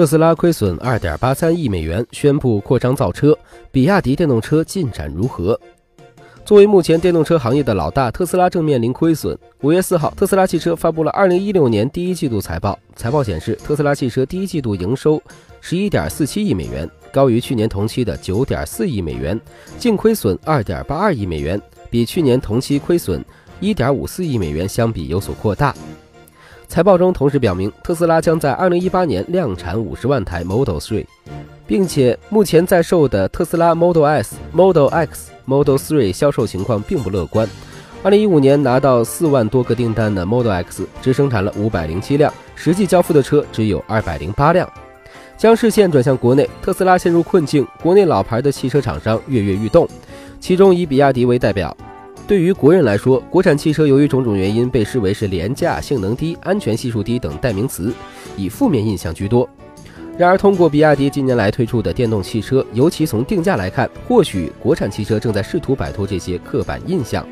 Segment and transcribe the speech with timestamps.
[0.00, 3.36] 特斯拉亏损二点八三亿美元，宣布扩张造车。
[3.70, 5.60] 比亚迪电动车进展如何？
[6.42, 9.38] 作为目前电动车行业的老大，特斯拉正面临亏损。
[9.60, 12.78] 五月四号，特斯拉汽车发布了二零一六年第一季度财报。
[12.96, 15.22] 财报显示，特斯拉汽车第一季度营收
[15.60, 19.38] 十一点四七亿美元，高于去年同期的九点四亿美元，
[19.78, 21.60] 净亏损二点八二亿美元，
[21.90, 23.22] 比去年同期亏损
[23.60, 25.74] 一点五四亿美元相比有所扩大。
[26.70, 31.04] 财报中同时表明，特斯拉将在二零一八年量产五十万台 Model 3，
[31.66, 37.48] 并且目前在售的特斯拉 Model S、Model X、Model 3销售情况并不乐观。
[38.04, 44.72] 二零一五年拿到四万多个订单的 Model X 只生产了五百零七辆，实际交付的车只有二百零八辆。
[45.36, 49.88] 将视线转向国内，特斯拉陷入困境，国内老牌的汽车厂商跃跃欲动，
[50.38, 51.76] 其中以比亚迪为代表。
[52.30, 57.92] 对于国人来说，国产汽车由于种种原因被视为是廉价、性能低、安全系数低等代名词，
[58.36, 59.50] 以负面印象居多。
[60.16, 67.26] 然而，通过比亚迪近年来推出的电动汽车，尤其从定价来看，或许国产汽车正在试图摆脱这些刻板印象。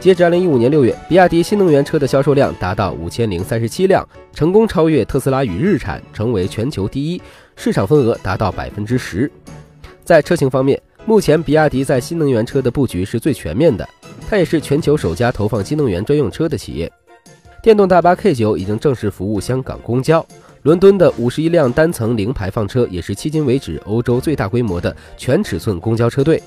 [0.00, 7.20] 截至二零一五年六月，比亚迪新能源车的销售量达到五千零三十七辆，成功超越特斯拉与日产，成为全球第一，
[7.54, 9.30] 市场份额达到百分之十。
[10.02, 13.86] 在车型方面，目前比亚迪在新能源车的布局是最全面的。
[14.32, 16.90] 它也是全球首家投放新能源专用车的企业。
[17.62, 20.24] 电动大巴 K9 已经正式服务香港公交，
[20.62, 26.42] 伦敦的五十一辆单层零排放车也是迄今为止欧洲最大规模的全尺寸公交车队。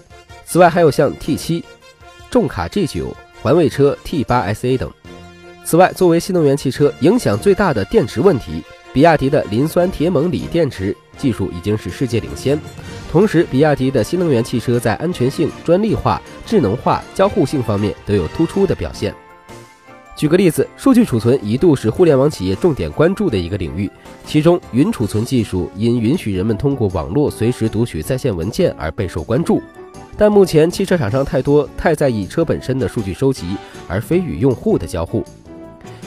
[0.46, 1.62] 此外，还有像 T7、
[2.32, 3.06] 重卡 G9、
[3.44, 4.92] 环卫车 T8SA 等。
[5.64, 8.64] 此外，作为新能源汽车影响最大的电池问题，
[8.96, 12.58] 比亚迪的磷酸铁锰锂电池技术已经是世界领先。
[13.12, 19.14] 同时，比亚迪的新能源汽车在安全性、专利化、智能化、交互性方面都有突出的表现。
[20.16, 23.92] 举个例子，数据储存一度是互联网企业重点关注的一个领域，
[24.26, 29.62] 其中云储存技术因允许人们通过网络随时读取在线文件而备受关注。
[30.16, 33.58] 但目前汽车厂商太多，太在意车本身的数据收集，
[33.90, 35.22] 而非与用户的交互。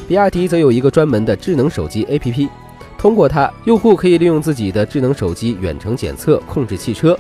[0.09, 2.49] 比亚迪则有一个专门的智能手机 APP。
[2.99, 7.17] 通过它，用户可以利用自己的智能手机远程检测、控制汽车，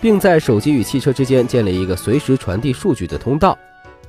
[0.00, 3.56] 并在手机与汽车之间建立一个随时传递数据的通道。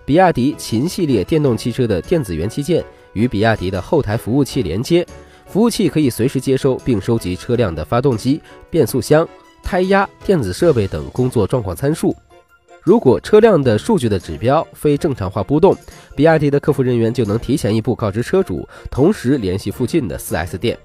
[0.05, 5.05] 比亚迪秦系列电动汽车的电子元器件与比亚迪的后台服务器连接，
[5.45, 9.27] 服务器可以随时接收并收集车辆的发动机、变速箱、
[9.61, 12.15] 胎压、电子设备等工作状况参数。
[12.81, 15.75] 如果车辆的数据的指标非正常化波动，
[16.15, 20.79] 比亚迪的客服人员就能提前一步告知车主，同时联系附近的 4S 店。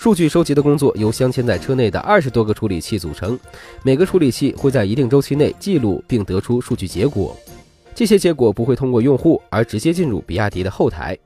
[0.00, 3.38] 数据收集的工作由镶嵌在车内的二十多个处理器组成，
[3.82, 7.36] 每个处理器会在一定周期内记录并得出数据结果。
[7.94, 11.18] 这些结果不会通过用户，而直接进入比亚迪的后台。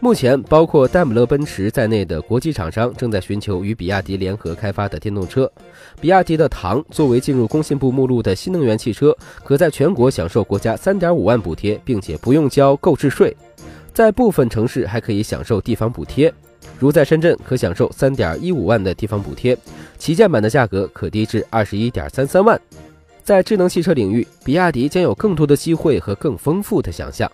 [0.00, 5.50] 目前，包括戴姆勒奔驰在内的国际厂商正在寻求与比亚迪联合开发的电动车。
[6.00, 13.34] 比亚迪的唐作为进入工信部目录的新能源汽车，可在全国享受国家三点五万补贴，并且不用交购置税，
[13.96, 16.30] 在部分城市还可以享受地方补贴。
[16.78, 19.56] 如在深圳，可享受三点一五万的地方补贴，
[19.96, 22.60] 旗舰版的价格可低至二十一点三三万。
[23.24, 27.32] 在智能汽车领域，比亚迪将有更多的机会和更丰富的想象。